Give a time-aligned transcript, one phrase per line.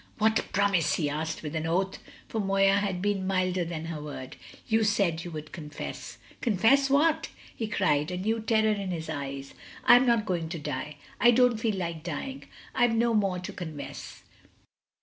[0.17, 4.35] "What promise?" he asked with an oath, for Moya had been milder than her word.
[4.67, 9.53] "You said you would confess." "Confess what?" he cried, a new terror in his eyes.
[9.85, 10.95] "I'm not going to die!
[11.19, 12.45] I don't feel like dying!
[12.73, 14.23] I've no more to confess!"